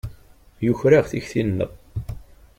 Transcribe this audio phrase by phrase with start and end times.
[0.65, 1.71] Yuker-aɣ tikti-nneɣ.